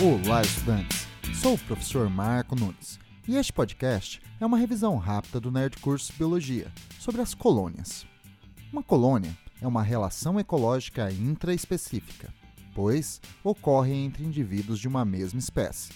[0.00, 1.06] Olá, estudantes!
[1.34, 2.98] Sou o professor Marco Nunes
[3.28, 8.06] e este podcast é uma revisão rápida do Nerd Curso Biologia sobre as colônias.
[8.72, 12.32] Uma colônia é uma relação ecológica intraespecífica,
[12.74, 15.92] pois ocorre entre indivíduos de uma mesma espécie.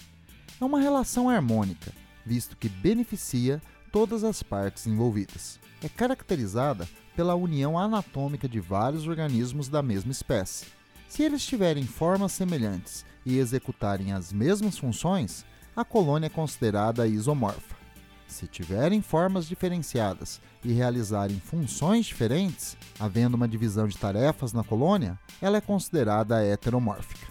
[0.61, 1.91] É uma relação harmônica,
[2.23, 3.59] visto que beneficia
[3.91, 5.59] todas as partes envolvidas.
[5.83, 10.67] É caracterizada pela união anatômica de vários organismos da mesma espécie.
[11.07, 17.75] Se eles tiverem formas semelhantes e executarem as mesmas funções, a colônia é considerada isomorfa.
[18.27, 25.17] Se tiverem formas diferenciadas e realizarem funções diferentes, havendo uma divisão de tarefas na colônia,
[25.41, 27.27] ela é considerada heteromórfica.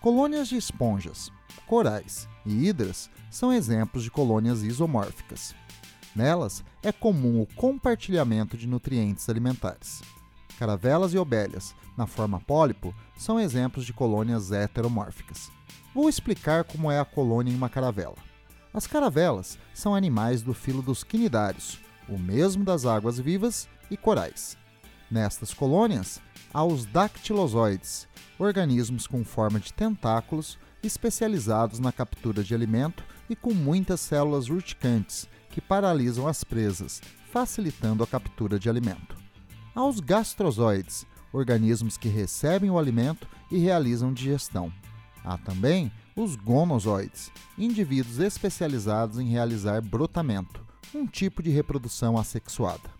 [0.00, 1.30] Colônias de esponjas,
[1.66, 5.54] corais e hidras são exemplos de colônias isomórficas.
[6.16, 10.00] Nelas é comum o compartilhamento de nutrientes alimentares.
[10.58, 15.52] Caravelas e obélias, na forma pólipo, são exemplos de colônias heteromórficas.
[15.94, 18.16] Vou explicar como é a colônia em uma caravela.
[18.74, 24.58] As caravelas são animais do filo dos quinidários, o mesmo das águas vivas e corais.
[25.08, 26.20] Nestas colônias,
[26.52, 33.54] há os dactilozoides, organismos com forma de tentáculos especializados na captura de alimento e com
[33.54, 37.00] muitas células urticantes que paralisam as presas,
[37.32, 39.17] facilitando a captura de alimento
[39.78, 44.72] aos gastrozoides, organismos que recebem o alimento e realizam digestão.
[45.24, 52.90] Há também os gonozoides, indivíduos especializados em realizar brotamento, um tipo de reprodução assexuada.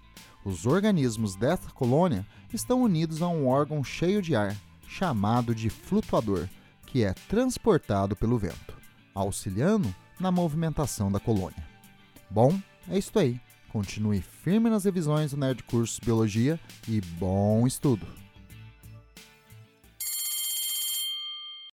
[0.45, 4.57] Os organismos desta colônia estão unidos a um órgão cheio de ar,
[4.87, 6.49] chamado de flutuador,
[6.87, 8.79] que é transportado pelo vento,
[9.13, 11.67] auxiliando na movimentação da colônia.
[12.31, 12.57] Bom,
[12.89, 13.41] é isso aí.
[13.69, 18.18] Continue firme nas revisões do Nerd Cursos Biologia e bom estudo!